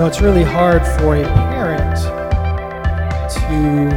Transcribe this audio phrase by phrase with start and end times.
[0.00, 1.94] know, it's really hard for a parent
[3.30, 3.90] to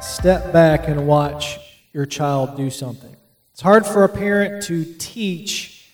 [0.00, 1.58] step back and watch
[1.92, 3.14] your child do something.
[3.52, 5.92] It's hard for a parent to teach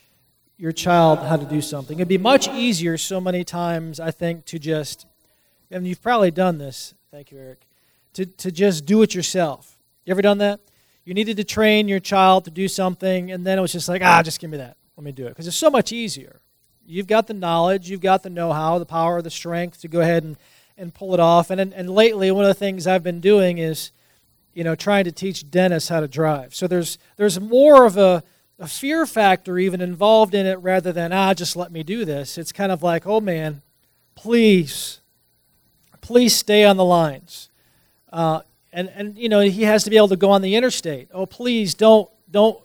[0.56, 1.98] your child how to do something.
[1.98, 5.04] It'd be much easier so many times, I think, to just,
[5.68, 7.66] and you've probably done this, thank you, Eric,
[8.12, 9.80] to, to just do it yourself.
[10.04, 10.60] You ever done that?
[11.04, 14.00] You needed to train your child to do something, and then it was just like,
[14.00, 14.76] ah, just give me that.
[14.96, 15.30] Let me do it.
[15.30, 16.41] Because it's so much easier.
[16.86, 20.00] You've got the knowledge, you've got the know how, the power, the strength to go
[20.00, 20.36] ahead and,
[20.76, 21.50] and pull it off.
[21.50, 23.92] And, and, lately, one of the things I've been doing is,
[24.52, 26.54] you know, trying to teach Dennis how to drive.
[26.54, 28.22] So there's, there's more of a,
[28.58, 32.36] a fear factor even involved in it rather than, ah, just let me do this.
[32.36, 33.62] It's kind of like, oh man,
[34.14, 35.00] please,
[36.00, 37.48] please stay on the lines.
[38.12, 38.40] Uh,
[38.72, 41.08] and, and, you know, he has to be able to go on the interstate.
[41.12, 42.58] Oh, please don't, don't,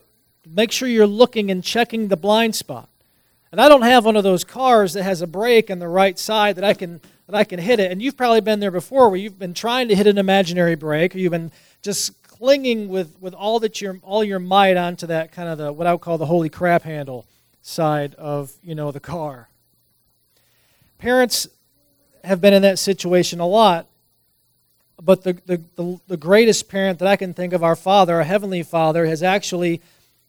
[0.54, 2.90] make sure you're looking and checking the blind spot.
[3.52, 6.18] And I don't have one of those cars that has a brake on the right
[6.20, 7.92] side that I can that I can hit it.
[7.92, 11.14] And you've probably been there before where you've been trying to hit an imaginary brake
[11.14, 15.32] or you've been just clinging with, with all that your all your might onto that
[15.32, 17.26] kind of the what I would call the holy crap handle
[17.62, 19.50] side of, you know, the car.
[20.98, 21.48] Parents
[22.24, 23.88] have been in that situation a lot.
[25.00, 28.24] But the, the, the, the greatest parent that I can think of, our Father, our
[28.24, 29.80] Heavenly Father, has actually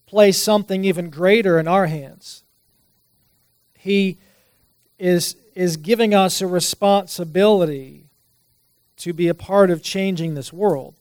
[0.07, 2.43] placed something even greater in our hands
[3.89, 4.19] he
[4.99, 8.05] is, is giving us a responsibility
[8.99, 10.95] to be a part of changing this world.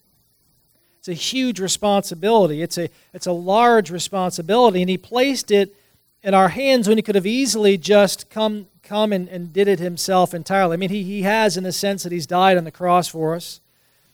[0.99, 2.61] It's a huge responsibility.
[2.61, 5.75] It's a, it's a large responsibility, and He placed it
[6.23, 9.79] in our hands when He could have easily just come, come and, and did it
[9.79, 10.73] Himself entirely.
[10.73, 13.35] I mean, he, he has, in the sense that He's died on the cross for
[13.35, 13.59] us,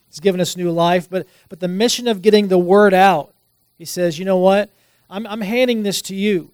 [0.09, 3.33] He's given us new life, but, but the mission of getting the word out,
[3.77, 4.71] He says, you know what?
[5.09, 6.53] I'm, I'm handing this to you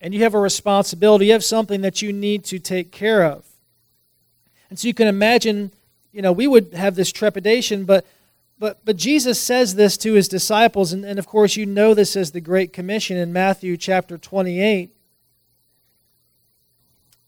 [0.00, 1.26] and you have a responsibility.
[1.26, 3.44] You have something that you need to take care of.
[4.70, 5.72] And so you can imagine,
[6.12, 8.06] you know, we would have this trepidation, but
[8.58, 12.14] but but Jesus says this to his disciples, and, and of course you know this
[12.14, 14.94] as the Great Commission in Matthew chapter 28.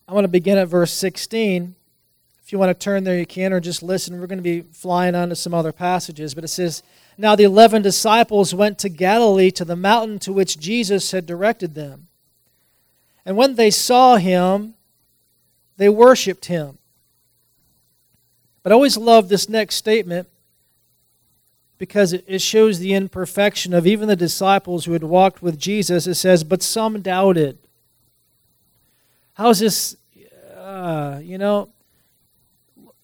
[0.06, 1.74] I want to begin at verse 16.
[2.44, 4.20] If you want to turn there, you can, or just listen.
[4.20, 6.34] We're going to be flying on to some other passages.
[6.34, 6.82] But it says,
[7.16, 11.74] Now the eleven disciples went to Galilee to the mountain to which Jesus had directed
[11.74, 12.08] them.
[13.24, 14.74] And when they saw him,
[15.76, 16.78] they worshiped him.
[18.62, 20.28] But I always love this next statement
[21.78, 26.06] because it shows the imperfection of even the disciples who had walked with Jesus.
[26.06, 27.58] It says, But some doubted.
[29.34, 29.96] How's this?
[30.56, 31.70] Uh, you know,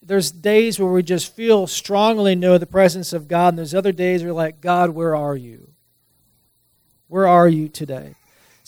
[0.09, 3.93] there's days where we just feel strongly know the presence of God, and there's other
[3.93, 5.71] days where we're like, God, where are you?
[7.09, 8.15] Where are you today?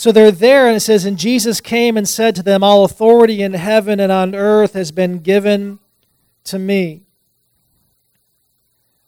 [0.01, 3.43] So they're there, and it says, And Jesus came and said to them, All authority
[3.43, 5.79] in heaven and on earth has been given
[6.45, 7.03] to me.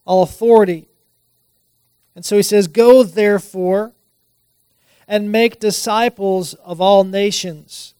[0.04, 0.88] All authority.
[2.14, 3.94] And so he says, Go therefore
[5.08, 7.94] and make disciples of all nations.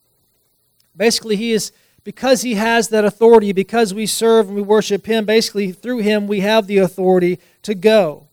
[0.95, 1.73] Basically, he is,
[2.05, 6.27] because he has that authority, because we serve and we worship him, basically through him
[6.27, 8.29] we have the authority to go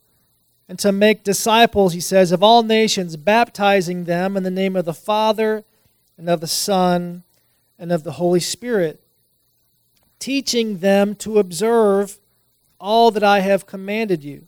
[0.69, 4.85] and to make disciples, he says, of all nations, baptizing them in the name of
[4.85, 5.63] the Father
[6.15, 7.23] and of the Son
[7.79, 9.01] and of the Holy Spirit,
[10.19, 12.19] teaching them to observe
[12.79, 14.45] all that I have commanded you.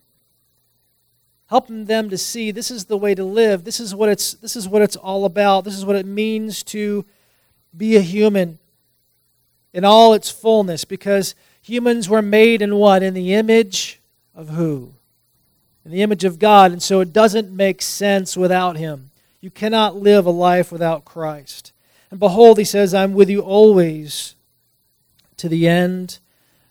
[1.48, 3.64] Helping them to see this is the way to live.
[3.64, 5.64] This is what it's, this is what it's all about.
[5.64, 7.04] This is what it means to
[7.76, 8.60] be a human
[9.74, 11.34] in all its fullness because
[11.64, 13.02] humans were made in what?
[13.02, 14.00] In the image
[14.36, 14.94] of who?
[15.84, 19.12] In the image of God, and so it doesn't make sense without Him.
[19.40, 21.74] You cannot live a life without Christ.
[22.12, 24.36] And behold, He says, I'm with you always
[25.38, 26.20] to the end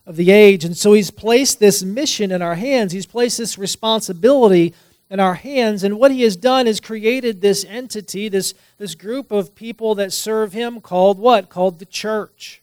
[0.05, 0.63] of the age.
[0.63, 4.73] And so He's placed this mission in our hands, He's placed this responsibility
[5.09, 5.83] in our hands.
[5.83, 10.13] And what He has done is created this entity, this, this group of people that
[10.13, 11.49] serve Him called what?
[11.49, 12.61] Called the church.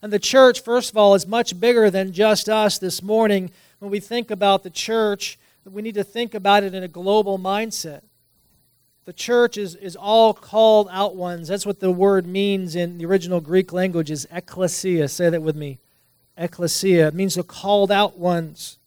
[0.00, 3.90] And the church, first of all, is much bigger than just us this morning when
[3.90, 8.02] we think about the church, we need to think about it in a global mindset.
[9.04, 11.48] The church is, is all called out ones.
[11.48, 15.08] That's what the word means in the original Greek language is ecclesia.
[15.08, 15.78] Say that with me.
[16.38, 17.08] Ecclesia.
[17.08, 18.78] It means the called out ones.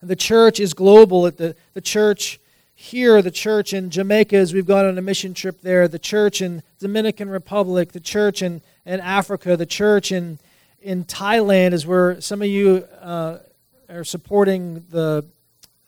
[0.00, 1.26] And the church is global.
[1.26, 2.40] At the, the church
[2.74, 6.42] here, the church in Jamaica, as we've gone on a mission trip there, the church
[6.42, 10.40] in Dominican Republic, the church in, in Africa, the church in,
[10.82, 13.38] in Thailand is where some of you uh,
[13.94, 15.24] are supporting the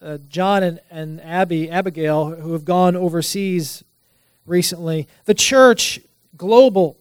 [0.01, 3.83] uh, John and, and Abby, Abigail, who have gone overseas
[4.45, 5.09] recently.
[5.25, 6.01] The church
[6.37, 6.97] global.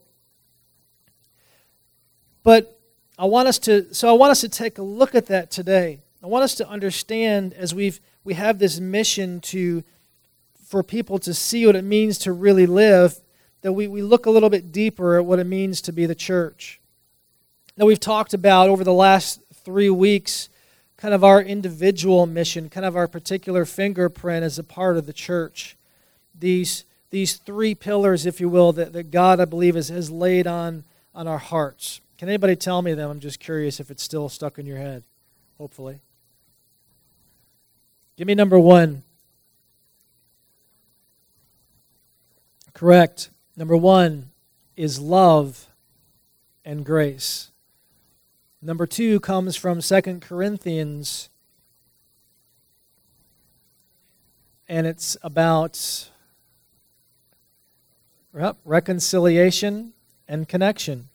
[2.44, 2.80] But
[3.18, 6.02] I want us to so I want us to take a look at that today.
[6.24, 9.84] I want us to understand as we've we have this mission to
[10.66, 13.20] for people to see what it means to really live,
[13.62, 16.16] that we, we look a little bit deeper at what it means to be the
[16.16, 16.82] church.
[17.78, 20.50] Now we've talked about over the last three weeks
[20.98, 25.14] kind of our individual mission, kind of our particular fingerprint as a part of the
[25.14, 25.76] church.
[26.38, 30.48] These, these three pillars, if you will, that, that God, I believe, has, has laid
[30.48, 30.84] on,
[31.14, 32.02] on our hearts.
[32.18, 33.10] Can anybody tell me them?
[33.10, 35.04] I'm just curious if it's still stuck in your head,
[35.58, 36.00] hopefully.
[38.18, 39.04] Give me number one.
[42.74, 43.30] Correct.
[43.58, 44.32] Number one
[44.78, 45.68] is love
[46.64, 47.52] and grace.
[48.66, 51.30] Number two comes from Second Corinthians,
[54.68, 56.10] and it's about
[58.34, 59.94] reconciliation
[60.28, 61.10] and connection.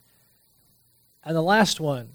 [1.25, 2.11] And the last one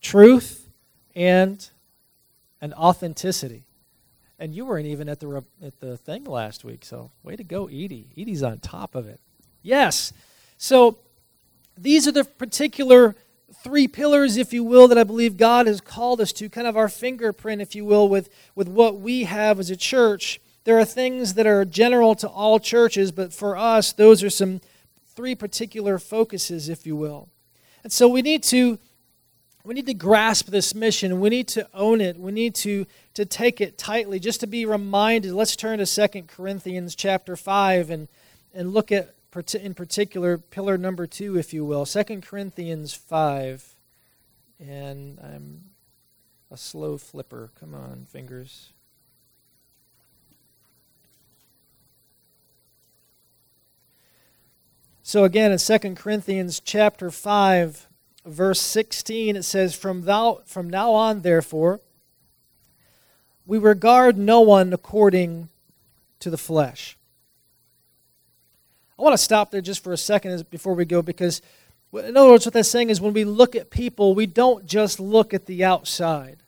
[0.00, 0.70] truth
[1.14, 1.68] and
[2.62, 3.66] and authenticity.
[4.38, 7.66] And you weren't even at the at the thing last week, so way to go,
[7.66, 8.08] Edie.
[8.16, 9.20] Edie's on top of it.
[9.62, 10.14] Yes.
[10.56, 10.96] So
[11.76, 13.14] these are the particular
[13.62, 16.76] three pillars, if you will, that I believe God has called us to, kind of
[16.76, 20.40] our fingerprint, if you will, with, with what we have as a church.
[20.64, 24.60] There are things that are general to all churches, but for us, those are some
[25.14, 27.28] three particular focuses, if you will.
[27.82, 28.78] And so we need to
[29.64, 31.20] we need to grasp this mission.
[31.20, 32.18] We need to own it.
[32.18, 32.84] We need to,
[33.14, 34.20] to take it tightly.
[34.20, 38.08] Just to be reminded, let's turn to 2 Corinthians chapter 5 and,
[38.52, 39.14] and look at
[39.54, 43.74] in particular, pillar number two, if you will, 2 Corinthians 5.
[44.60, 45.64] And I'm
[46.50, 47.50] a slow flipper.
[47.58, 48.72] Come on, fingers.
[55.02, 57.88] So again, in 2 Corinthians chapter 5,
[58.24, 61.80] verse 16, it says, From, thou, from now on, therefore,
[63.44, 65.50] we regard no one according
[66.20, 66.96] to the flesh.
[68.98, 71.42] I want to stop there just for a second before we go because,
[71.92, 75.00] in other words, what that's saying is when we look at people, we don't just
[75.00, 76.44] look at the outside.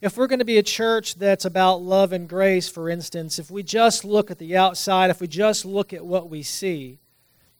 [0.00, 3.50] If we're going to be a church that's about love and grace, for instance, if
[3.50, 6.98] we just look at the outside, if we just look at what we see,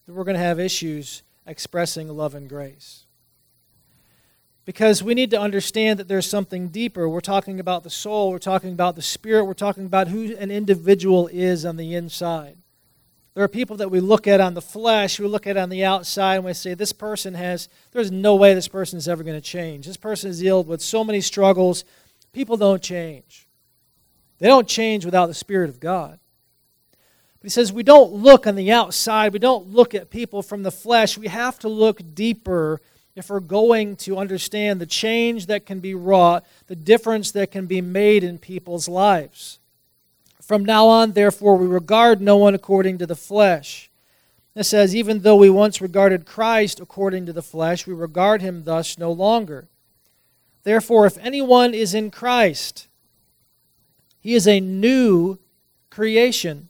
[0.07, 3.05] then we're going to have issues expressing love and grace.
[4.65, 7.07] Because we need to understand that there's something deeper.
[7.07, 10.51] We're talking about the soul, we're talking about the spirit, we're talking about who an
[10.51, 12.57] individual is on the inside.
[13.35, 15.85] There are people that we look at on the flesh, we look at on the
[15.85, 19.37] outside, and we say, This person has, there's no way this person is ever going
[19.37, 19.87] to change.
[19.87, 21.85] This person is dealt with so many struggles.
[22.33, 23.47] People don't change.
[24.39, 26.19] They don't change without the Spirit of God.
[27.41, 30.65] But he says, We don't look on the outside, we don't look at people from
[30.65, 31.17] the flesh.
[31.17, 32.81] We have to look deeper
[33.15, 37.67] if we're going to understand the change that can be wrought, the difference that can
[37.67, 39.60] be made in people's lives.
[40.51, 43.89] From now on, therefore, we regard no one according to the flesh.
[44.57, 48.65] It says, even though we once regarded Christ according to the flesh, we regard him
[48.65, 49.69] thus no longer.
[50.65, 52.89] Therefore, if anyone is in Christ,
[54.19, 55.39] he is a new
[55.89, 56.69] creation.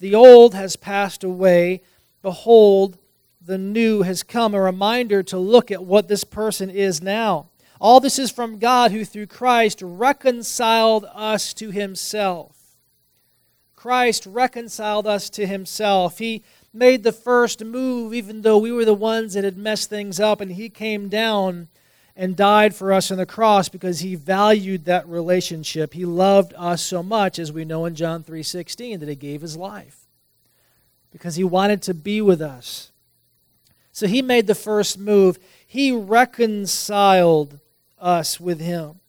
[0.00, 1.82] The old has passed away.
[2.22, 2.96] Behold,
[3.44, 4.54] the new has come.
[4.54, 7.50] A reminder to look at what this person is now.
[7.78, 12.51] All this is from God, who through Christ reconciled us to himself
[13.82, 16.18] Christ reconciled us to himself.
[16.18, 20.20] He made the first move, even though we were the ones that had messed things
[20.20, 21.66] up, and he came down
[22.14, 25.94] and died for us on the cross because he valued that relationship.
[25.94, 29.56] He loved us so much, as we know in John 3:16, that he gave his
[29.56, 30.06] life.
[31.10, 32.92] Because he wanted to be with us.
[33.90, 35.40] So he made the first move.
[35.66, 37.58] He reconciled
[37.98, 39.00] us with him.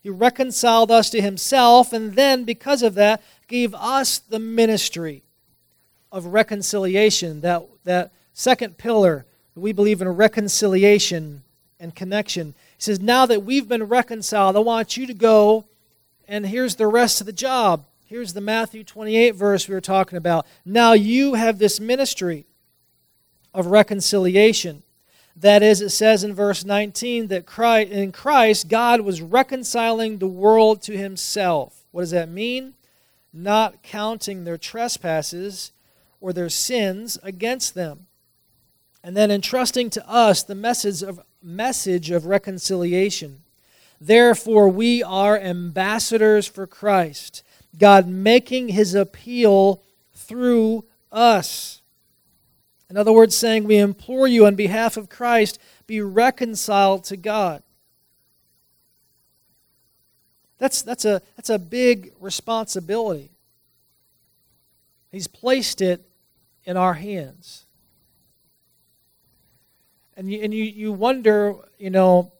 [0.00, 5.22] He reconciled us to himself, and then because of that, gave us the ministry
[6.10, 9.26] of reconciliation, that, that second pillar.
[9.54, 11.42] that We believe in reconciliation
[11.78, 12.54] and connection.
[12.76, 15.66] He says, Now that we've been reconciled, I want you to go,
[16.26, 17.84] and here's the rest of the job.
[18.06, 20.46] Here's the Matthew 28 verse we were talking about.
[20.64, 22.46] Now you have this ministry
[23.54, 24.82] of reconciliation.
[25.40, 30.26] That is, it says in verse 19 that Christ, in Christ, God was reconciling the
[30.26, 31.86] world to himself.
[31.92, 32.74] What does that mean?
[33.32, 35.72] Not counting their trespasses
[36.20, 38.06] or their sins against them.
[39.02, 43.40] And then entrusting to us the message of, message of reconciliation.
[43.98, 47.42] Therefore, we are ambassadors for Christ,
[47.78, 49.82] God making his appeal
[50.14, 51.79] through us.
[52.90, 57.62] In other words, saying, We implore you on behalf of Christ, be reconciled to God.
[60.58, 63.30] That's, that's, a, that's a big responsibility.
[65.10, 66.04] He's placed it
[66.64, 67.64] in our hands.
[70.16, 72.32] And you, and you, you wonder, you know,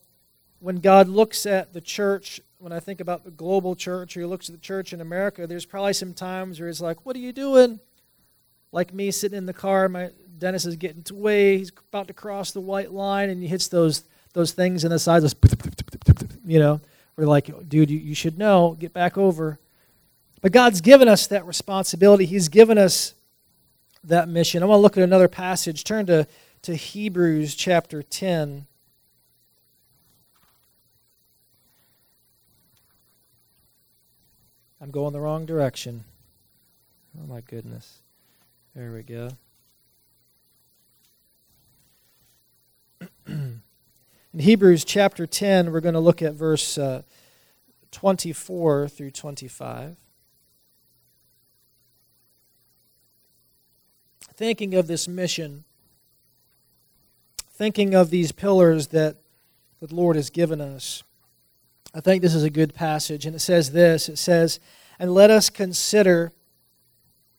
[0.58, 4.26] when God looks at the church, when I think about the global church, or He
[4.26, 7.20] looks at the church in America, there's probably some times where He's like, What are
[7.20, 7.80] you doing?
[8.72, 12.50] Like me sitting in the car, my Dennis is getting away, he's about to cross
[12.50, 15.34] the white line, and he hits those those things in the sides,
[16.44, 16.80] you know,
[17.16, 19.58] we're like, dude, you, you should know, get back over.
[20.40, 22.24] But God's given us that responsibility.
[22.24, 23.14] He's given us
[24.04, 24.62] that mission.
[24.62, 25.84] I want to look at another passage.
[25.84, 26.26] Turn to,
[26.62, 28.66] to Hebrews chapter 10.
[34.80, 36.04] I'm going the wrong direction.
[37.20, 37.98] Oh my goodness.
[38.74, 39.30] There we go.
[44.32, 47.02] In Hebrews chapter 10, we're going to look at verse uh,
[47.92, 49.96] 24 through 25.
[54.34, 55.64] Thinking of this mission,
[57.52, 59.16] thinking of these pillars that
[59.80, 61.04] the Lord has given us.
[61.94, 64.58] I think this is a good passage, and it says this it says,
[64.98, 66.32] And let us consider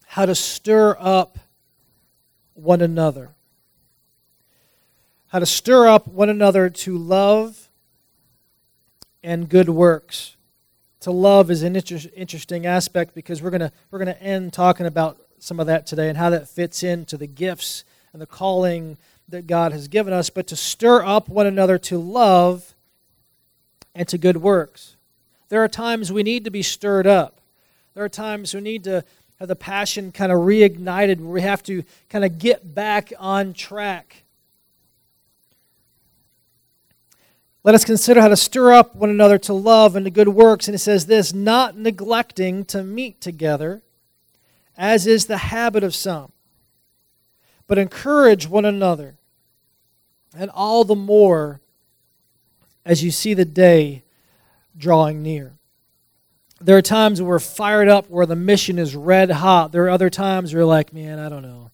[0.06, 1.38] how to stir up
[2.54, 3.32] one another.
[5.32, 7.70] How to stir up one another to love
[9.24, 10.36] and good works.
[11.00, 14.86] To love is an inter- interesting aspect because we're going we're going to end talking
[14.86, 18.98] about some of that today and how that fits into the gifts and the calling
[19.30, 22.76] that God has given us, but to stir up one another to love
[23.96, 24.98] and to good works.
[25.48, 27.40] There are times we need to be stirred up.
[27.94, 29.06] There are times we need to
[29.40, 33.54] have the passion kind of reignited where we have to kind of get back on
[33.54, 34.26] track.
[37.64, 40.68] Let us consider how to stir up one another to love and to good works.
[40.68, 43.84] And it says this not neglecting to meet together,
[44.78, 46.32] as is the habit of some,
[47.68, 49.18] but encourage one another,
[50.36, 51.62] and all the more
[52.84, 54.04] as you see the day
[54.76, 55.54] drawing near.
[56.60, 59.72] There are times where we're fired up, where the mission is red hot.
[59.72, 61.72] There are other times where you're like, man, I don't know.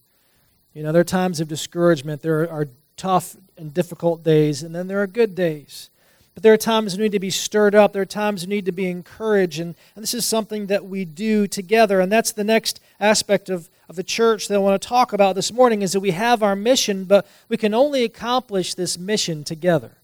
[0.73, 2.21] You know, there are times of discouragement.
[2.21, 5.89] There are tough and difficult days, and then there are good days.
[6.37, 7.93] But there are times we need to be stirred up.
[7.93, 9.59] There are times we need to be encouraged.
[9.59, 11.99] And, and this is something that we do together.
[11.99, 15.33] And that's the next aspect of, of the church that I want to talk about
[15.33, 19.43] this morning is that we have our mission, but we can only accomplish this mission
[19.43, 19.97] together.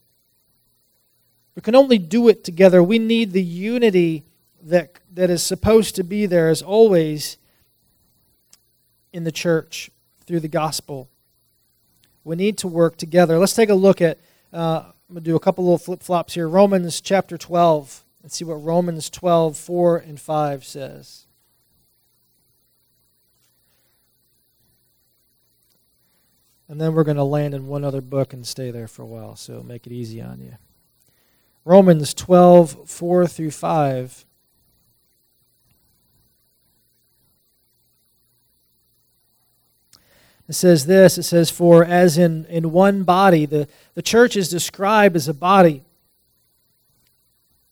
[1.56, 2.82] We can only do it together.
[2.82, 4.24] We need the unity
[4.64, 7.38] that, that is supposed to be there as always
[9.12, 9.92] in the church
[10.26, 11.10] through the gospel.
[12.24, 13.38] We need to work together.
[13.38, 14.20] Let's take a look at,
[14.54, 16.48] uh, I'm going to do a couple little flip flops here.
[16.48, 18.04] Romans chapter 12.
[18.22, 21.28] Let's see what Romans 12, 4 and 5 says.
[26.70, 29.06] And then we're going to land in one other book and stay there for a
[29.06, 30.56] while, so make it easy on you.
[31.66, 34.26] Romans 12, 4 through 5.
[40.48, 44.50] It says this it says, For as in, in one body, the, the church is
[44.50, 45.84] described as a body.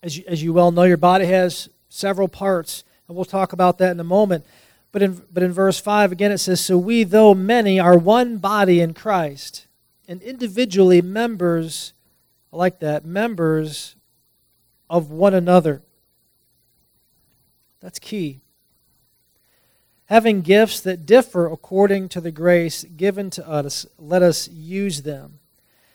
[0.04, 3.78] As you, as you well know, your body has several parts, and we'll talk about
[3.78, 4.46] that in a moment.
[4.92, 8.38] But in, but in verse 5, again, it says, So we, though many, are one
[8.38, 9.68] body in Christ,
[10.08, 11.94] and individually members
[12.54, 13.06] I like that.
[13.06, 13.96] Members
[14.90, 15.82] of one another.
[17.80, 18.42] That's key.
[20.12, 25.40] Having gifts that differ according to the grace given to us, let us use them.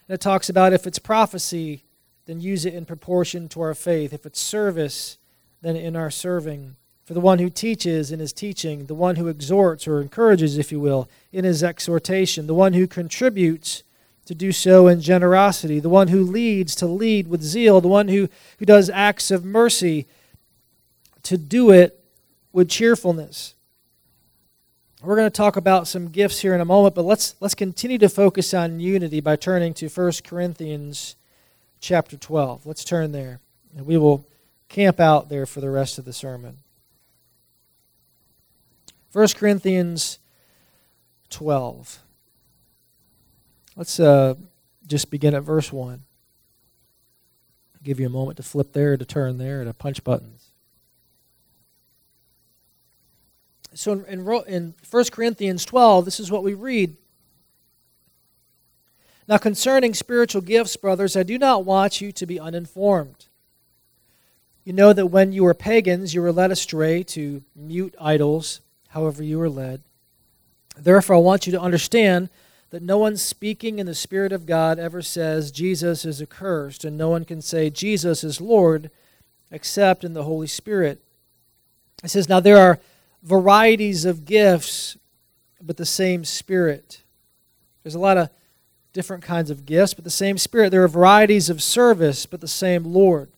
[0.08, 1.84] And it talks about if it's prophecy,
[2.24, 4.14] then use it in proportion to our faith.
[4.14, 5.18] If it's service,
[5.60, 6.76] then in our serving.
[7.04, 10.72] For the one who teaches in his teaching, the one who exhorts or encourages, if
[10.72, 13.82] you will, in his exhortation, the one who contributes
[14.24, 18.08] to do so in generosity, the one who leads to lead with zeal, the one
[18.08, 18.30] who,
[18.60, 20.06] who does acts of mercy
[21.22, 22.02] to do it
[22.50, 23.52] with cheerfulness.
[25.06, 27.96] We're going to talk about some gifts here in a moment, but let's let's continue
[27.98, 31.14] to focus on unity by turning to 1 Corinthians
[31.78, 32.66] chapter 12.
[32.66, 33.38] Let's turn there.
[33.76, 34.26] And we will
[34.68, 36.58] camp out there for the rest of the sermon.
[39.12, 40.18] 1 Corinthians
[41.30, 42.00] 12.
[43.76, 44.34] Let's uh,
[44.88, 46.02] just begin at verse 1.
[47.74, 50.45] I'll give you a moment to flip there, to turn there, to punch buttons.
[53.76, 56.96] So in, in, in 1 Corinthians 12, this is what we read.
[59.28, 63.26] Now, concerning spiritual gifts, brothers, I do not want you to be uninformed.
[64.64, 69.22] You know that when you were pagans, you were led astray to mute idols, however,
[69.22, 69.82] you were led.
[70.76, 72.30] Therefore, I want you to understand
[72.70, 76.96] that no one speaking in the Spirit of God ever says Jesus is accursed, and
[76.96, 78.90] no one can say Jesus is Lord
[79.50, 81.02] except in the Holy Spirit.
[82.02, 82.80] It says, Now there are
[83.26, 84.96] varieties of gifts,
[85.60, 87.02] but the same Spirit.
[87.82, 88.30] There's a lot of
[88.92, 90.70] different kinds of gifts, but the same Spirit.
[90.70, 93.32] There are varieties of service, but the same Lord.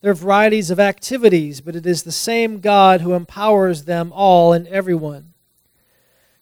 [0.00, 4.52] There are varieties of activities, but it is the same God who empowers them all
[4.52, 5.34] and everyone.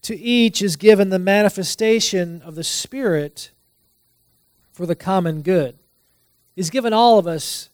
[0.02, 3.50] To each is given the manifestation of the Spirit
[4.70, 5.78] for the common good.
[6.54, 7.70] He's given all of us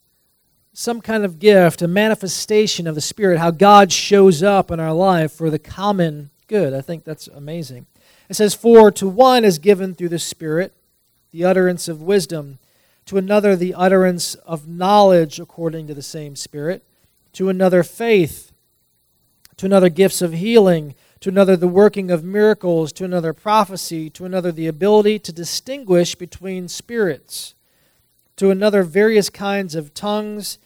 [0.77, 4.93] some kind of gift, a manifestation of the Spirit, how God shows up in our
[4.93, 6.75] life for the common good.
[6.75, 7.87] I think that's amazing.
[8.29, 10.75] It says, For to one is given through the Spirit
[11.31, 12.59] the utterance of wisdom,
[13.07, 16.85] to another the utterance of knowledge according to the same Spirit,
[17.35, 18.53] to another faith,
[19.57, 24.25] to another gifts of healing, to another the working of miracles, to another prophecy, to
[24.25, 27.55] another the ability to distinguish between spirits,
[28.37, 30.59] to another various kinds of tongues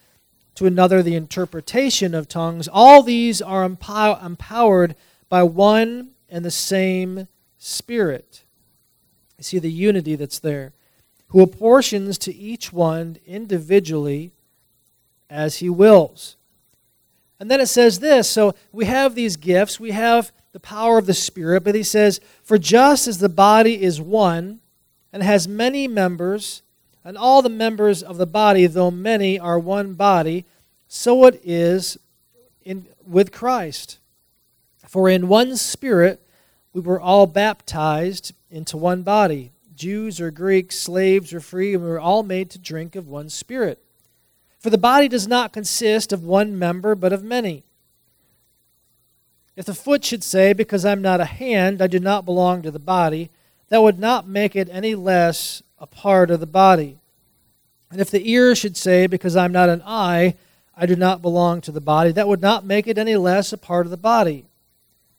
[0.59, 2.69] to another the interpretation of tongues.
[2.73, 4.97] All these are empow- empowered
[5.29, 8.45] by one and the same Spirit.
[9.37, 10.73] You see the unity that's there,
[11.29, 14.33] who apportions to each one individually
[15.31, 16.37] as he wills.
[17.39, 21.07] And then it says this so we have these gifts, we have the power of
[21.07, 24.59] the Spirit, but he says, For just as the body is one
[25.13, 26.63] and has many members,
[27.09, 30.45] and all the members of the body, though many, are one body,
[30.89, 31.97] so it is
[32.63, 33.99] in, with Christ.
[34.87, 36.21] For in one spirit
[36.75, 41.89] we were all baptized into one body Jews or Greeks, slaves or free, and we
[41.89, 43.83] were all made to drink of one spirit.
[44.59, 47.65] For the body does not consist of one member, but of many.
[49.57, 52.71] If the foot should say, Because I'm not a hand, I do not belong to
[52.71, 53.31] the body,
[53.71, 56.99] that would not make it any less a part of the body.
[57.91, 60.35] And if the ear should say, Because I'm not an eye,
[60.77, 63.59] I do not belong to the body, that would not make it any less a
[63.59, 64.47] part of the body.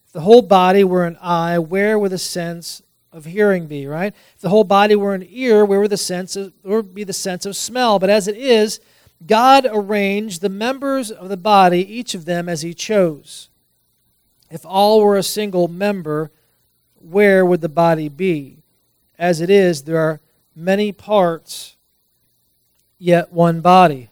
[0.07, 4.13] If the whole body were an eye, where would the sense of hearing be, right?
[4.35, 7.03] If the whole body were an ear, where would the sense of, where would be
[7.03, 7.99] the sense of smell?
[7.99, 8.79] But as it is,
[9.25, 13.49] God arranged the members of the body, each of them as he chose.
[14.49, 16.31] If all were a single member,
[16.95, 18.63] where would the body be?
[19.17, 20.21] As it is, there are
[20.55, 21.75] many parts,
[22.97, 24.09] yet one body.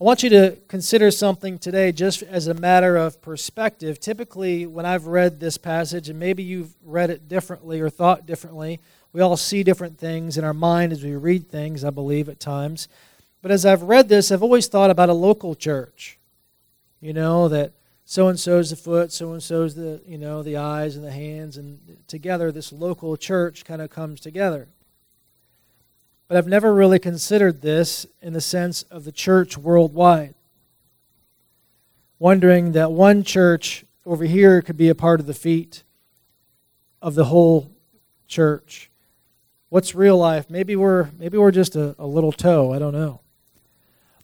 [0.00, 4.00] I want you to consider something today just as a matter of perspective.
[4.00, 8.80] Typically, when I've read this passage, and maybe you've read it differently or thought differently,
[9.12, 12.40] we all see different things in our mind as we read things, I believe, at
[12.40, 12.88] times.
[13.40, 16.18] But as I've read this, I've always thought about a local church.
[17.00, 17.72] You know, that
[18.04, 21.12] so and so's the foot, so and so's the, you know, the eyes and the
[21.12, 24.68] hands, and together this local church kind of comes together.
[26.28, 30.34] But I've never really considered this in the sense of the church worldwide.
[32.18, 35.82] Wondering that one church over here could be a part of the feet
[37.02, 37.70] of the whole
[38.26, 38.90] church.
[39.68, 40.48] What's real life?
[40.48, 43.20] Maybe we're maybe we're just a, a little toe, I don't know.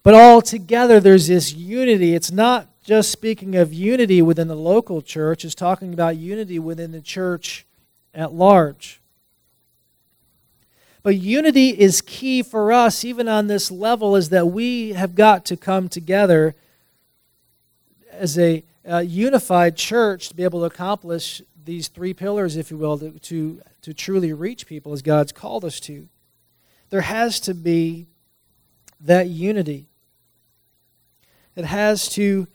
[0.02, 2.14] But all together there's this unity.
[2.14, 6.90] It's not just speaking of unity within the local church, it's talking about unity within
[6.90, 7.64] the church
[8.12, 9.00] at large.
[11.04, 15.44] But unity is key for us, even on this level, is that we have got
[15.44, 16.56] to come together
[18.10, 22.76] as a, a unified church to be able to accomplish these three pillars, if you
[22.76, 26.08] will, to, to, to truly reach people as God's called us to.
[26.88, 28.08] There has to be
[29.00, 29.86] that unity.
[31.54, 32.48] It has to,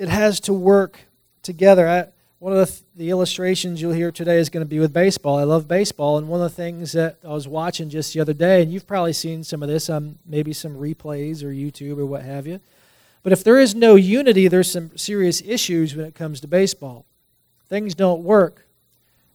[0.00, 0.98] it has to work
[1.42, 1.86] together.
[1.86, 2.06] I,
[2.38, 5.38] one of the, the illustrations you'll hear today is going to be with baseball.
[5.38, 8.32] I love baseball, and one of the things that I was watching just the other
[8.32, 12.06] day, and you've probably seen some of this on maybe some replays or YouTube or
[12.06, 12.60] what have you.
[13.22, 17.04] But if there is no unity, there's some serious issues when it comes to baseball.
[17.68, 18.66] Things don't work.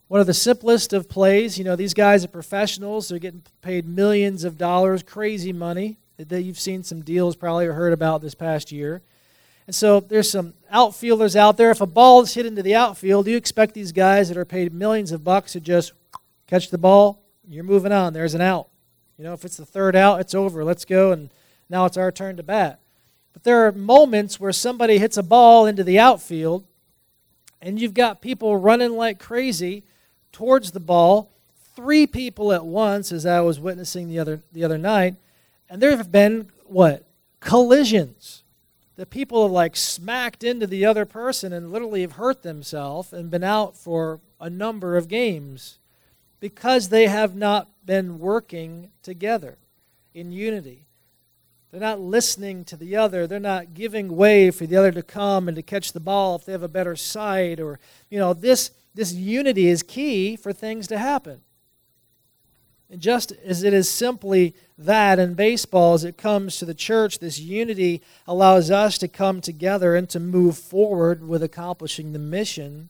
[0.08, 3.10] One of the simplest of plays, you know, these guys are professionals.
[3.10, 7.74] They're getting paid millions of dollars, crazy money that you've seen some deals probably or
[7.74, 9.04] heard about this past year.
[9.68, 11.72] And so there's some outfielders out there.
[11.72, 14.74] If a ball is hit into the outfield, you expect these guys that are paid
[14.74, 15.94] millions of bucks to just
[16.48, 17.22] catch the ball?
[17.48, 18.14] You're moving on.
[18.14, 18.70] There's an out.
[19.18, 20.64] You know, if it's the third out, it's over.
[20.64, 21.12] Let's go.
[21.12, 21.30] And
[21.70, 22.80] now it's our turn to bat.
[23.34, 26.66] But there are moments where somebody hits a ball into the outfield
[27.66, 29.84] and you've got people running like crazy
[30.32, 31.32] towards the ball,
[31.76, 35.16] three people at once, as I was witnessing the other the other night,
[35.68, 37.06] and there have been what
[37.40, 38.44] collisions
[38.96, 43.30] that people have like smacked into the other person and literally have hurt themselves and
[43.30, 45.80] been out for a number of games
[46.40, 49.58] because they have not been working together
[50.14, 50.86] in unity.
[51.72, 53.28] They're not listening to the other.
[53.28, 56.46] They're not giving way for the other to come and to catch the ball if
[56.46, 57.80] they have a better sight or
[58.10, 61.42] you know this this unity is key for things to happen.
[62.98, 67.40] Just as it is simply that in baseball, as it comes to the church, this
[67.40, 72.90] unity allows us to come together and to move forward with accomplishing the mission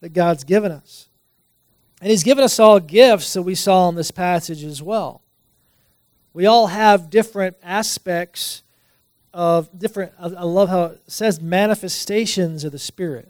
[0.00, 1.08] that God's given us.
[2.00, 5.22] And He's given us all gifts that we saw in this passage as well.
[6.32, 8.62] We all have different aspects
[9.34, 13.28] of different, I love how it says manifestations of the Spirit.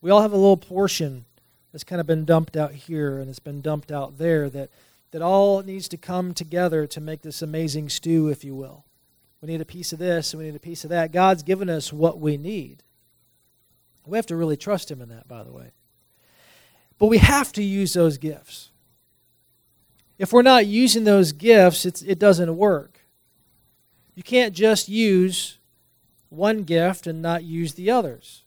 [0.00, 1.24] We all have a little portion
[1.72, 4.70] that's kind of been dumped out here and it's been dumped out there that
[5.10, 8.84] that all needs to come together to make this amazing stew, if you will.
[9.40, 11.12] We need a piece of this and we need a piece of that.
[11.12, 12.82] God's given us what we need.
[14.06, 15.72] We have to really trust Him in that, by the way.
[16.98, 18.70] But we have to use those gifts.
[20.18, 23.00] If we're not using those gifts, it doesn't work.
[24.14, 25.58] You can't just use
[26.30, 28.44] one gift and not use the others.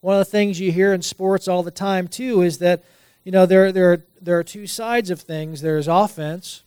[0.00, 2.84] One of the things you hear in sports all the time, too, is that
[3.26, 6.62] you know, there, there, are, there are two sides of things there's offense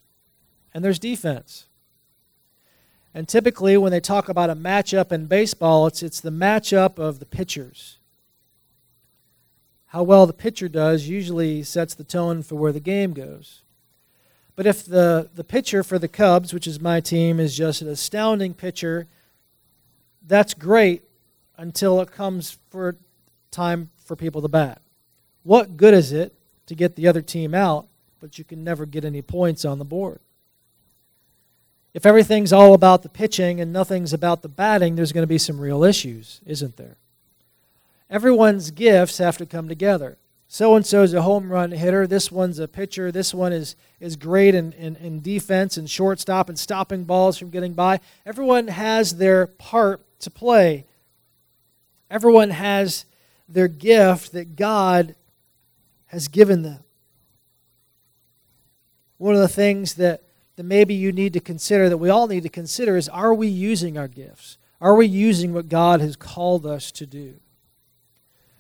[0.73, 1.67] and there's defense.
[3.13, 7.19] And typically, when they talk about a matchup in baseball, it's, it's the matchup of
[7.19, 7.99] the pitchers.
[9.85, 13.63] How well the pitcher does usually sets the tone for where the game goes.
[14.57, 17.87] But if the, the pitcher for the Cubs, which is my team, is just an
[17.87, 19.07] astounding pitcher,
[20.27, 21.03] that's great
[21.55, 22.97] until it comes for
[23.49, 24.81] time for people to bat.
[25.43, 26.35] What good is it
[26.69, 27.87] to get the other team out,
[28.19, 30.19] but you can never get any points on the board.
[31.95, 35.39] If everything's all about the pitching and nothing's about the batting, there's going to be
[35.39, 36.97] some real issues, isn't there?
[38.07, 40.19] Everyone's gifts have to come together.
[40.47, 42.05] So and so's a home run hitter.
[42.05, 43.11] This one's a pitcher.
[43.11, 47.49] This one is, is great in, in, in defense and shortstop and stopping balls from
[47.49, 47.99] getting by.
[48.27, 50.85] Everyone has their part to play.
[52.11, 53.05] Everyone has
[53.47, 55.15] their gift that God
[56.09, 56.83] has given them.
[59.17, 60.23] One of the things that,
[60.55, 63.47] that maybe you need to consider, that we all need to consider, is are we
[63.47, 64.57] using our gifts?
[64.81, 67.35] Are we using what God has called us to do?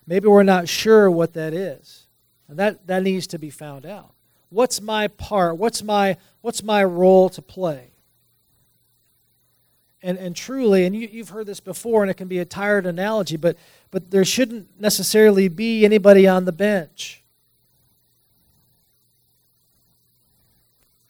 [0.05, 2.07] Maybe we're not sure what that is.
[2.47, 4.11] And that, that needs to be found out.
[4.49, 5.57] What's my part?
[5.57, 7.91] What's my, what's my role to play?
[10.01, 12.85] And, and truly, and you, you've heard this before, and it can be a tired
[12.85, 13.57] analogy, but,
[13.91, 17.18] but there shouldn't necessarily be anybody on the bench.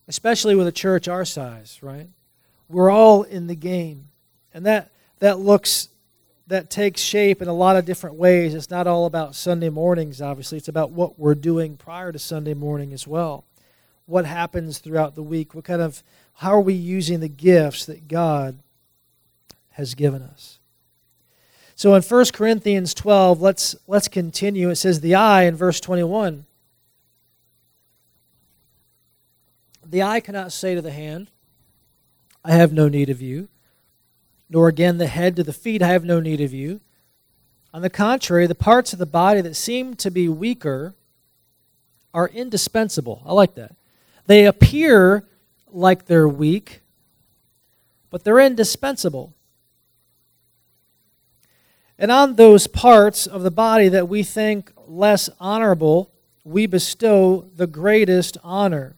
[0.10, 2.10] Especially with a church our size, right?
[2.68, 4.10] We're all in the game.
[4.54, 5.90] And that that looks
[6.48, 8.56] that takes shape in a lot of different ways.
[8.56, 10.58] It's not all about Sunday mornings, obviously.
[10.58, 13.46] It's about what we're doing prior to Sunday morning as well.
[14.08, 15.54] What happens throughout the week?
[15.54, 18.58] What kind of how are we using the gifts that God
[19.74, 20.58] has given us?
[21.76, 24.72] So in 1 Corinthians 12, let's let's continue.
[24.72, 26.48] It says the eye in verse 21
[29.90, 31.32] The eye cannot say to the hand,
[32.46, 33.48] I have no need of you,
[34.48, 36.80] nor again the head to the feet, I have no need of you.
[37.74, 40.94] On the contrary, the parts of the body that seem to be weaker
[42.14, 43.24] are indispensable.
[43.26, 43.76] I like that.
[44.28, 45.28] They appear
[45.72, 46.82] like they're weak,
[48.12, 49.34] but they're indispensable.
[51.98, 56.12] And on those parts of the body that we think less honorable,
[56.44, 58.98] we bestow the greatest honor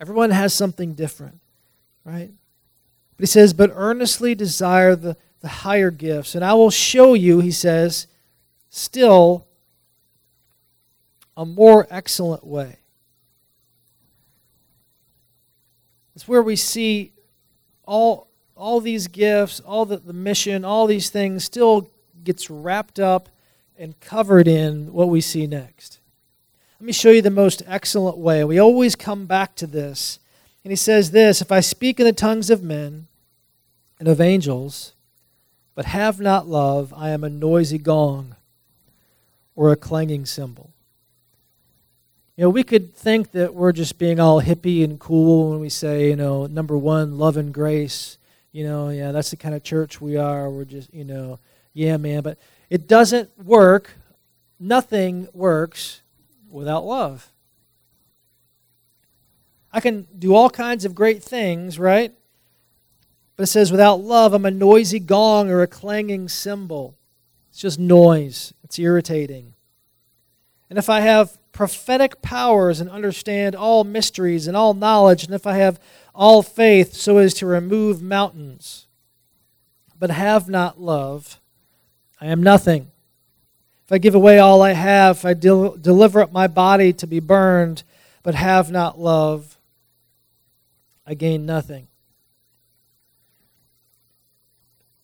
[0.00, 1.40] Everyone has something different,
[2.04, 2.30] right?
[3.16, 6.34] But he says, But earnestly desire the, the higher gifts.
[6.34, 8.06] And I will show you, he says,
[8.70, 9.46] still
[11.36, 12.78] a more excellent way.
[16.14, 17.12] It's where we see
[17.84, 21.90] all, all these gifts, all the, the mission, all these things still
[22.24, 23.28] gets wrapped up
[23.78, 25.99] and covered in what we see next.
[26.80, 28.42] Let me show you the most excellent way.
[28.42, 30.18] We always come back to this.
[30.64, 33.06] And he says this If I speak in the tongues of men
[33.98, 34.94] and of angels,
[35.74, 38.34] but have not love, I am a noisy gong
[39.54, 40.70] or a clanging cymbal.
[42.34, 45.68] You know, we could think that we're just being all hippie and cool when we
[45.68, 48.16] say, you know, number one, love and grace.
[48.52, 50.48] You know, yeah, that's the kind of church we are.
[50.48, 51.40] We're just, you know,
[51.74, 52.22] yeah, man.
[52.22, 52.38] But
[52.70, 53.90] it doesn't work.
[54.58, 55.99] Nothing works
[56.50, 57.32] without love.
[59.72, 62.12] I can do all kinds of great things, right?
[63.36, 66.96] But it says, without love, I'm a noisy gong or a clanging cymbal.
[67.50, 69.54] It's just noise, it's irritating.
[70.68, 75.46] And if I have prophetic powers and understand all mysteries and all knowledge, and if
[75.46, 75.80] I have
[76.14, 78.86] all faith so as to remove mountains,
[79.98, 81.40] but have not love,
[82.20, 82.90] I am nothing.
[83.90, 87.08] If I give away all I have, if I del- deliver up my body to
[87.08, 87.82] be burned,
[88.22, 89.58] but have not love,
[91.04, 91.88] I gain nothing.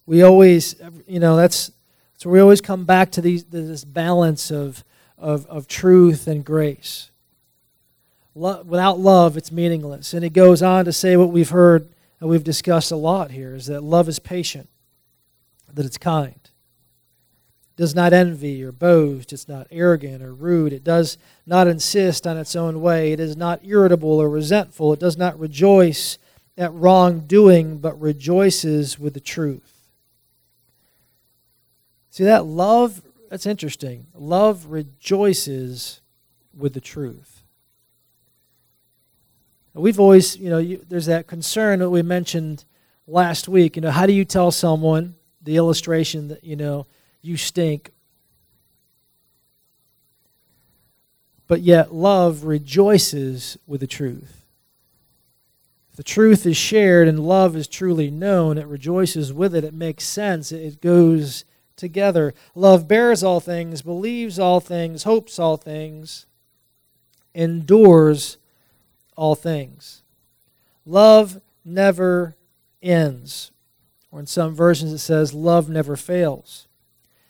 [0.07, 0.77] We always,
[1.09, 1.73] you know, that's
[2.17, 4.85] so we always come back to these, this balance of,
[5.19, 7.11] of, of truth and grace.
[8.37, 10.15] Lo- without love, it's meaningless.
[10.15, 11.89] And it goes on to say what we've heard
[12.21, 14.69] and we've discussed a lot here is that love is patient,
[15.75, 16.46] that it's kind
[17.77, 19.33] does not envy or boast.
[19.33, 20.73] It's not arrogant or rude.
[20.73, 23.13] It does not insist on its own way.
[23.13, 24.95] It is not irritable or resentful.
[24.95, 26.19] It does not rejoice
[26.57, 29.73] at wrongdoing, but rejoices with the truth.
[32.09, 34.07] See that love, that's interesting.
[34.15, 36.01] Love rejoices
[36.57, 37.43] with the truth.
[39.75, 42.65] We've always, you know, you, there's that concern that we mentioned
[43.07, 43.77] last week.
[43.77, 46.87] You know, how do you tell someone the illustration that, you know,
[47.27, 47.93] you stink.
[51.49, 54.45] But yet, love rejoices with the truth.
[55.91, 59.65] If the truth is shared and love is truly known, it rejoices with it.
[59.65, 60.51] It makes sense.
[60.53, 61.45] It goes
[61.77, 62.35] together.
[62.55, 66.27] Love bears all things, believes all things, hopes all things,
[67.35, 68.39] endures
[69.17, 70.03] all things.
[70.85, 72.37] Love never
[72.83, 73.53] ends.
[74.11, 76.67] Or in some versions, it says, love never fails.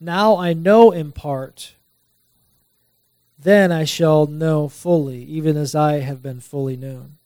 [0.00, 1.74] Now I know in part.
[3.38, 7.16] Then I shall know fully, even as I have been fully known.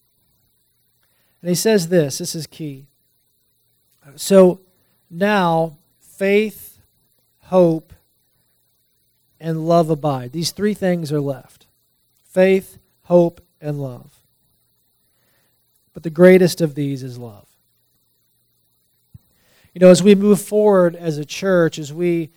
[1.41, 2.87] And he says this this is key.
[4.17, 4.61] So
[5.11, 6.79] now faith,
[7.39, 7.93] hope,
[9.41, 10.33] and love abide.
[10.33, 11.67] These three things are left
[12.25, 14.21] faith, hope, and love.
[15.93, 17.49] But the greatest of these is love.
[19.75, 22.31] You know, as we move forward as a church, as we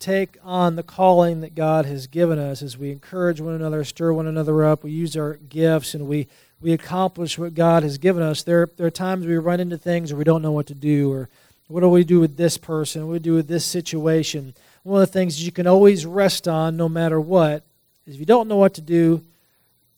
[0.00, 4.12] take on the calling that God has given us as we encourage one another, stir
[4.12, 6.26] one another up, we use our gifts, and we,
[6.60, 8.42] we accomplish what God has given us.
[8.42, 11.12] There, there are times we run into things where we don't know what to do,
[11.12, 11.28] or
[11.68, 13.06] what do we do with this person?
[13.06, 14.54] What do we do with this situation?
[14.82, 17.62] One of the things you can always rest on, no matter what,
[18.06, 19.22] is if you don't know what to do,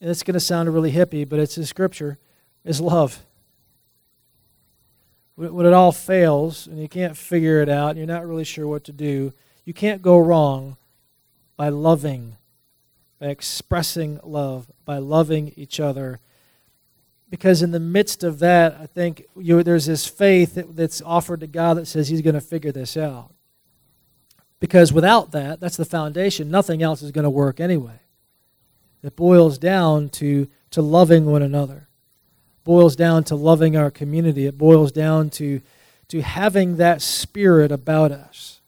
[0.00, 2.18] and it's going to sound really hippie, but it's a scripture,
[2.64, 3.24] is love.
[5.36, 8.66] When it all fails and you can't figure it out, and you're not really sure
[8.66, 9.32] what to do,
[9.64, 10.76] you can't go wrong
[11.56, 12.36] by loving,
[13.20, 16.20] by expressing love, by loving each other.
[17.30, 21.40] Because in the midst of that, I think you, there's this faith that, that's offered
[21.40, 23.32] to God that says He's going to figure this out.
[24.60, 26.50] Because without that, that's the foundation.
[26.50, 28.00] Nothing else is going to work anyway.
[29.02, 31.88] It boils down to, to loving one another.
[32.62, 34.46] Boils down to loving our community.
[34.46, 35.60] It boils down to
[36.12, 38.60] to having that spirit about us.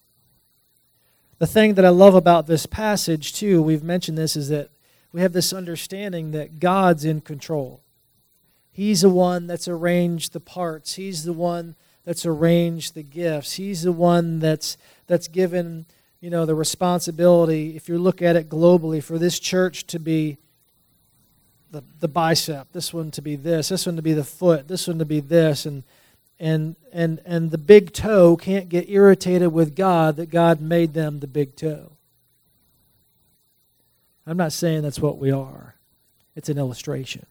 [1.44, 4.70] The thing that I love about this passage, too, we've mentioned this, is that
[5.12, 7.82] we have this understanding that God's in control.
[8.72, 10.94] He's the one that's arranged the parts.
[10.94, 11.76] He's the one
[12.06, 13.52] that's arranged the gifts.
[13.52, 15.84] He's the one that's that's given,
[16.18, 20.38] you know, the responsibility, if you look at it globally, for this church to be
[21.72, 24.88] the, the bicep, this one to be this, this one to be the foot, this
[24.88, 25.84] one to be this, and
[26.44, 31.20] and and and the big toe can't get irritated with God that God made them
[31.20, 31.92] the big toe.
[34.26, 35.76] I'm not saying that's what we are.
[36.36, 37.24] It's an illustration.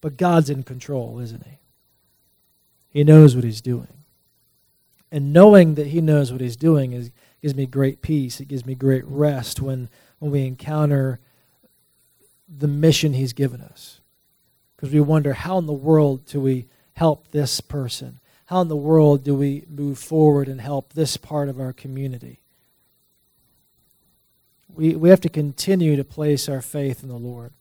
[0.00, 1.58] But God's in control, isn't he?
[2.88, 3.88] He knows what he's doing.
[5.12, 7.10] And knowing that he knows what he's doing is,
[7.42, 8.40] gives me great peace.
[8.40, 11.20] It gives me great rest when, when we encounter
[12.48, 14.00] the mission he's given us.
[14.74, 18.20] Because we wonder, how in the world do we help this person?
[18.46, 22.40] How in the world do we move forward and help this part of our community?
[24.74, 27.52] We, we have to continue to place our faith in the Lord,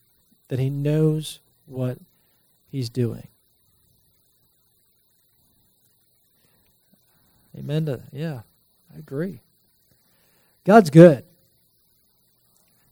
[0.48, 1.98] that He knows what
[2.68, 3.28] He's doing.
[7.58, 7.86] Amen.
[7.86, 8.42] To, yeah,
[8.94, 9.42] I agree.
[10.66, 11.24] God's good.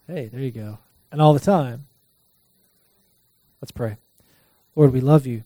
[0.07, 0.79] Hey, there you go.
[1.11, 1.85] And all the time.
[3.61, 3.97] Let's pray.
[4.75, 5.43] Lord, we love you.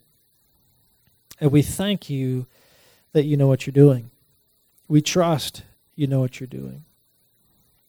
[1.40, 2.48] And we thank you
[3.14, 4.12] that you know what you're doing.
[4.88, 5.64] We trust
[5.96, 6.86] you know what you're doing.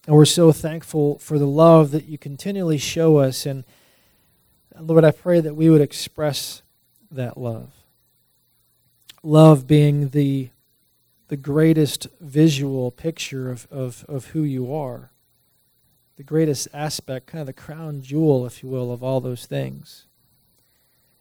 [0.07, 3.45] And we're so thankful for the love that you continually show us.
[3.45, 3.65] And
[4.79, 6.63] Lord, I pray that we would express
[7.11, 7.73] that love.
[9.23, 10.51] Love being the
[11.29, 15.11] the greatest visual picture of, of, of who you are,
[16.17, 20.07] the greatest aspect, kind of the crown jewel, if you will, of all those things.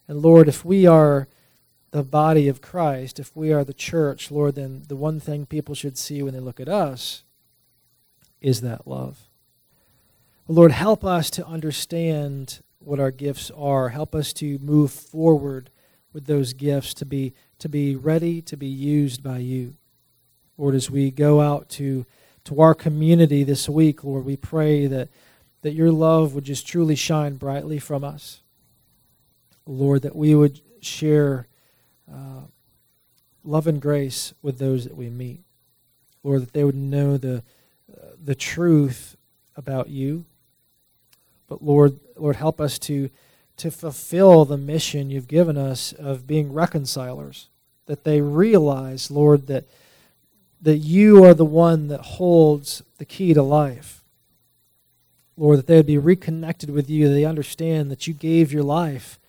[0.08, 1.28] And Lord, if we are
[1.92, 5.76] the body of Christ, if we are the church, Lord, then the one thing people
[5.76, 7.24] should see when they look at us
[8.42, 9.30] is that love.
[10.48, 13.90] Lord, help us to understand what our gifts are.
[13.90, 15.70] Help us to move forward
[16.14, 19.76] with those gifts, to be, to be ready to be used by you.
[20.58, 22.06] Lord, as we go out to,
[22.46, 25.10] to our community this week, Lord, we pray that,
[25.62, 28.42] that your love would just truly shine brightly from us.
[29.66, 31.48] Lord, that we would share
[32.12, 32.42] uh,
[33.44, 35.42] love and grace with those that we meet.
[36.24, 37.44] Lord, that they would know the,
[37.92, 39.16] uh, the truth
[39.56, 40.26] about you.
[41.48, 43.10] But Lord, Lord, help us to,
[43.58, 47.50] to fulfill the mission you've given us of being reconcilers.
[47.86, 49.66] That they realize, Lord, that
[50.62, 54.04] that you are the one that holds the key to life.
[55.36, 59.20] Lord, that they would be reconnected with you, they understand that you gave your life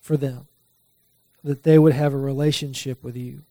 [0.00, 0.46] for them,
[1.44, 3.42] that they would have a relationship with you.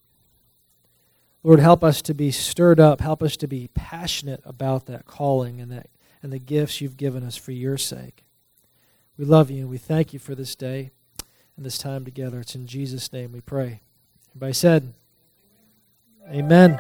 [1.44, 5.60] Lord, help us to be stirred up, help us to be passionate about that calling
[5.60, 5.88] and that
[6.24, 8.24] and the gifts you've given us for your sake.
[9.18, 10.92] We love you and we thank you for this day
[11.58, 12.40] and this time together.
[12.40, 13.82] It's in Jesus' name we pray.
[14.30, 14.94] Everybody said,
[16.30, 16.80] Amen.